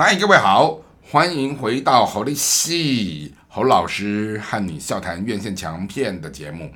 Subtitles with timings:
[0.00, 0.78] 嗨，各位好，
[1.10, 6.70] 欢迎回到侯立戏侯老师和你笑谈院线强片的节目。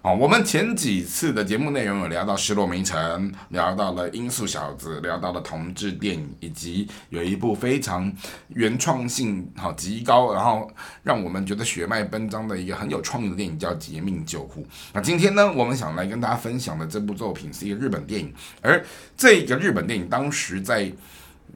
[0.00, 8.10] 哦，我们前几次的节目内容有聊到《失落名城》，聊到了《音速小子》，聊到了同志电影，以及有一部非常
[8.48, 10.66] 原创性好极高，然后
[11.02, 14.62] 让我们觉得血脉奔张的一个很有创意的电影叫《劫命救护》。
[14.94, 18.32] 那今天呢，我们想来跟大家分享的这部作品是一个日本电影，
[18.62, 18.82] 而
[19.14, 20.90] 这个日本电影当时在。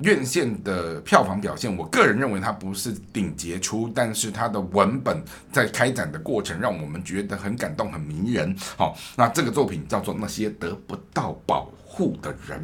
[0.02, 8.55] 院线的票房表现，我个人认为它不是顶杰出，但是它的文本在开展的过程让我们觉得很感动、很迷人。
[8.77, 12.60] 好，那这个作品叫做《那些得不到保护的人》。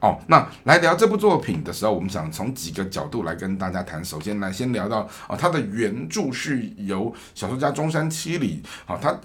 [0.00, 4.04] 哦，那来聊这部作品的时候，我们想从几个角度来跟大家谈。
[4.04, 9.18] 首先来先聊到哦，它的原著是由小说家中山七里，好，他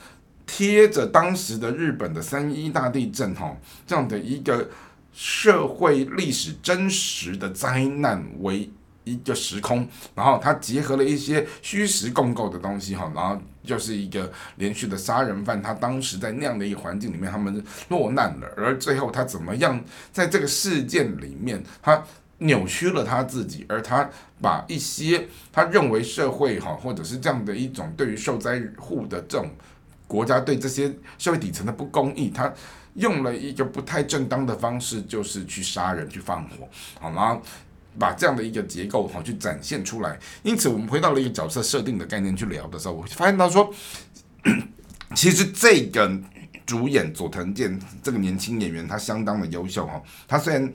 [0.45, 3.53] 贴着当时的日本的三一大地震，哈，
[3.85, 4.69] 这样的一个。
[5.19, 8.71] 社会历史真实的灾难为
[9.03, 9.85] 一个时空，
[10.15, 22.01] 然后它结合了一些虚实共构的东西哈，然后就是一个连续的杀人犯，他当时在那样的一个环境里面，他们落难了，而最后他怎么样在这个事件里面，他
[22.37, 24.09] 扭曲了他自己，而他
[24.41, 29.49] 把一些他认为社会哈，或者是这样的一种对于受灾户的这种
[30.09, 32.53] 国家对这些社会底层的不公义，他。
[32.95, 36.67] 用了一个不太正当的方式，就是去杀人、去放火，
[36.99, 37.39] 好吗？
[37.97, 40.19] 把这样的一个结构好去展现出来。
[40.41, 43.71] 因此，我们回到了一个角色设定的概念去聊的时候，我发现到说，
[45.15, 46.11] 其实这个
[46.69, 49.99] 主演佐藤健这个年轻演员，他相当的优秀哈。
[50.27, 50.71] 他虽然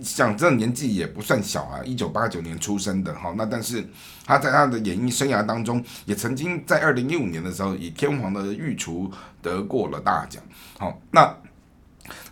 [0.00, 3.84] 讲真的年纪也不算小啊，一九八九年出生的哈，那但是
[4.24, 9.08] 他在他的演艺生涯当中，也曾经在二零一五年的时候以《天皇的御厨》
[9.42, 10.40] 得过了大奖。
[10.78, 11.36] 好，那。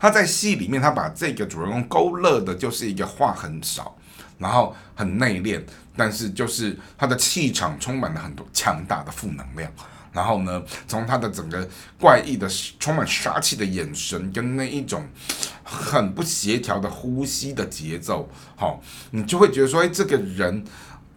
[0.01, 3.97] 他在戏里面，他把这个主人公勾勒的，就是一个话很少，
[4.37, 5.63] 然后很内敛，
[5.97, 9.71] 但是就是他的气场充满了很多强大的负能量。
[10.13, 12.49] 然后呢，从他的整个怪异的、
[12.79, 15.07] 充满杀气的眼神，跟那一种
[15.65, 20.65] 很不协调的呼吸的节奏，好，你就会觉得说，哎，这个人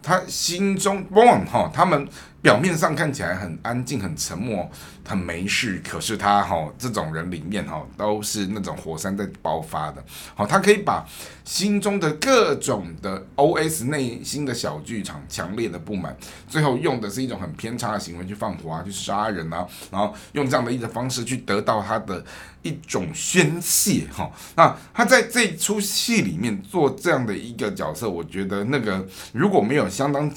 [0.02, 2.08] 他心中，born 哈，他们。
[2.44, 4.70] 表面上看起来很安静、很沉默、
[5.02, 10.04] 很没事，可是他哈这种人里面哈都是那种火山在爆发的。
[10.34, 11.06] 好，他可以把
[11.42, 13.86] 心中的各种的 O.S.
[13.86, 16.14] 内心的小剧场、强烈的不满，
[16.46, 22.22] 最后用的是一种很偏差的行为去放火啊、去杀人啊，然后用这样的一个方式去得到他的
[22.60, 24.06] 一种宣泄。
[24.12, 29.02] 哈，那他在这出戏里面做这样的一个角色，我觉得那个
[29.32, 30.30] 如果没有相当。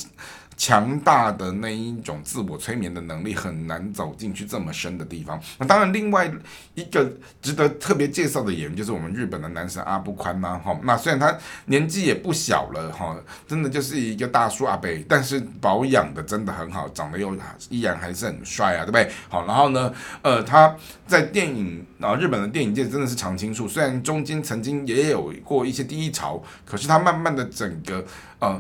[0.58, 5.40] 强大的那一种自我催眠的能力很难走进去这么深的地方。
[5.60, 6.30] 那当然，另外
[6.74, 7.08] 一个
[7.40, 10.60] 值得特别介绍的演员就是我们日本的男神阿布宽呐。
[10.62, 13.16] 哈，那虽然他年纪也不小了，哈，
[13.48, 17.38] 真的就是一个大叔阿伯，但是保养的真的很好，长得又
[17.70, 19.12] 依然还是很帅啊，对不对？
[19.30, 20.76] 好，然后呢，呃，他
[21.06, 23.68] 在电影啊，日本的电影界真的是常青树。
[23.68, 28.04] 虽然中间曾经也有过一些低潮，可是他慢慢的整个
[28.40, 28.60] 呃。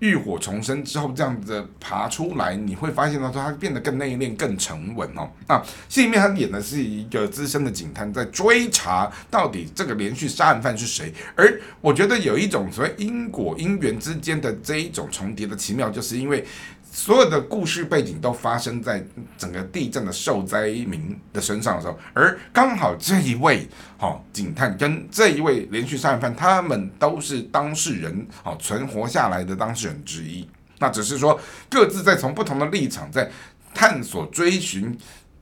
[0.00, 5.28] 浴火重生之后，这样子爬出来，你会发现到说他变得更内敛、更沉稳哦。
[5.46, 11.12] 那戏里面他演的是一个资深的警探，在追查到底这个连续杀人犯是谁。
[11.34, 16.44] 而我觉得有一种所谓因果因缘之间的这一种重叠的奇妙，就是因为。
[16.98, 30.44] 所有的故事背景都发生在整个地震的受灾民的身上的时候，而刚好这一位好警探跟这一位连续杀人犯，他们都是当事人，好存活下来的当事人之一。
[30.80, 33.30] 那只是说各自在从不同的立场在
[33.72, 34.98] 探索追寻。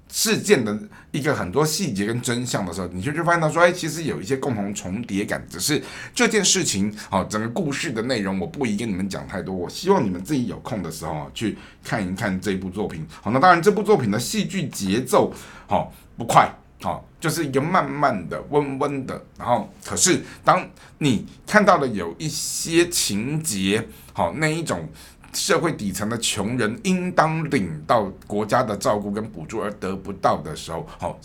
[0.08, 0.78] 事件的
[1.10, 5.44] 一个很多细节跟真相的时候，你就会发现到说，哎，其实有一些共同重叠感。
[5.50, 5.82] 只是
[6.14, 9.54] 这件事情，好，整个故事的内容我不宜跟你们讲太多。
[9.54, 13.06] 我希望你们自己有空的时候去看一看这部作品。
[13.20, 15.32] 好，那当然这部作品的戏剧节奏，
[15.66, 16.48] 好不快，
[16.80, 19.20] 好，就是一个慢慢的、温温的。
[19.36, 20.68] 然后，可是当
[20.98, 24.88] 你看到了有一些情节，好，那一种。
[25.36, 31.20] 社会底层的穷人应当领到国家的照顾跟补助而得不到的时候，好，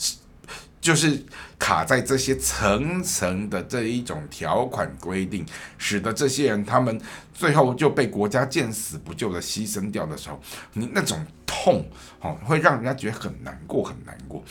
[0.82, 1.24] 就是
[1.58, 5.46] 卡在这些层层的这一种条款规定，
[5.78, 7.00] 使得这些人他们
[7.34, 10.40] 最后就被国家见死不救的牺牲掉的时候，
[10.74, 11.86] 你那种痛，
[12.20, 14.44] 哦，会让人家觉得很难过，很难过。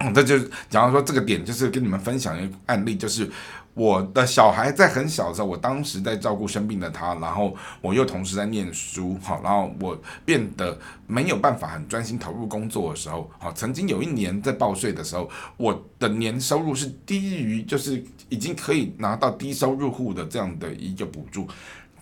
[0.00, 3.30] 嗯，这就是假如说这个点，就是跟你们分享一个案例，就是。
[3.78, 10.76] 我的小孩在很小的时候，我当时在照顾生病的他，然后我又同时在念书，好，然后我变得
[11.06, 21.46] 没有办法很专心投入工作的时候，好，曾经有一年在报税的时候，我的年收入是低于，就是已经可以拿到低收入户的这样的一个补助。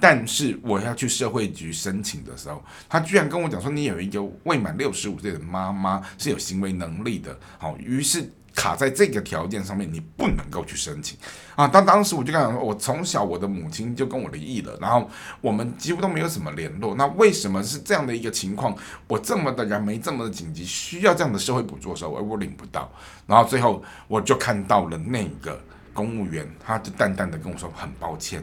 [0.01, 8.33] 但是我要去社会局申请的时候，他居然跟我讲说，你有一个未满六十五岁的妈妈是有行为能力的，好，于是。
[8.57, 11.17] 卡在这个条件上面，你不能够去申请
[11.55, 11.69] 啊！
[11.69, 15.09] 当当时我就跟他说，我从小我的母亲就跟我离异了，然后
[15.43, 16.95] 我们几乎都没有什么联络。
[16.95, 18.75] 那为什么是这样的一个情况？
[19.07, 22.91] 我这么的燃眉，这么的紧急，需要这样的社会补助的时候，而我领不到。
[23.27, 25.63] 然后最后我就看到了那个
[25.93, 28.43] 公务员，他就淡淡的跟我说：“很抱歉，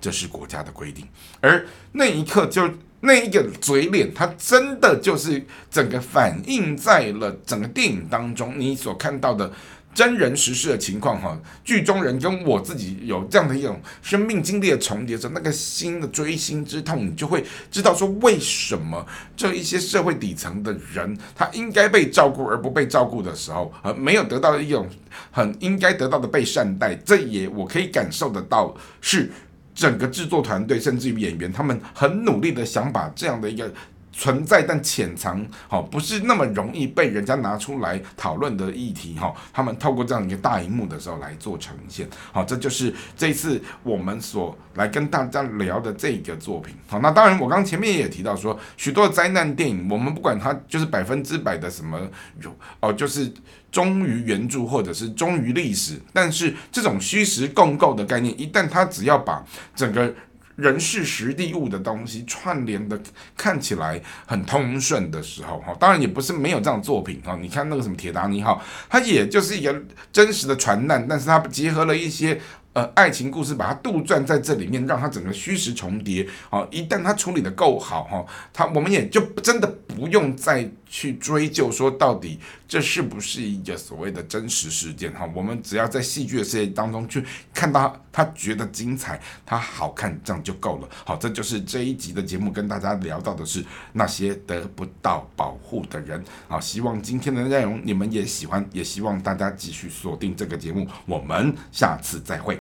[0.00, 1.06] 这是国家的规定。”
[1.42, 2.70] 而那一刻就。
[3.04, 9.52] 那一个嘴脸，它真的就是整个反映在了整个电影当中你所看到的
[9.92, 11.36] 真人实事的情况哈。
[11.64, 19.04] 剧中人跟我自己有这样的一种生命经历的重叠时，那个心的锥心之痛，你就会知道说为什么
[19.36, 24.88] 这一些社会底层的人，他应该被照顾而不被照顾的时候，呃，没有得到一种
[25.32, 29.28] 很应该得到的被善待，这也我可以感受得到是。
[29.74, 33.72] 整个制作团队，甚至于演员，他们很努力的想把这样的一个
[34.12, 51.98] 存在但潜藏，好不是那么容易被人家拿出来讨论的议题，哈，他们透过这样一个大荧幕的时候来做呈现，好，这就是这次我们所来跟大家聊的这个作品，好，那当然我刚前面也提到说，许多灾难电影，我们不管它就是百分之百的什么
[52.40, 53.32] 有哦，就是。
[53.72, 59.42] 忠于原著或者是忠于历史，但是这种虚实共构的概念，一旦它只要把
[59.74, 60.14] 整个
[60.62, 62.98] 人事实地物的东西串联的
[63.36, 67.36] 看起来很通顺的时候，哈，当然也不是没有这样的作品哈。
[67.42, 69.82] 你看那个什么铁达尼号，它也就是一个
[70.12, 72.40] 真实的船难，但是它结合了一些。
[72.74, 76.26] 呃，爱情故事把它杜撰在这里面，让它整个虚实重叠。
[76.48, 87.24] 好，一旦它处理的够好，哈，它我们也就真的不用再去追究说到底这是不是一个所谓的真实事件，哈，我们只要在戏剧的世界当中去
[87.54, 90.88] 看到他觉得精彩，他好看，这样就够了。
[91.06, 96.22] 好，这就是这一集的节目跟大家聊到的是那些得不到保护的人。
[96.46, 102.61] 好，希望今天的内容你们也喜欢，也希望大家继续锁定这个节目，我们下次再会。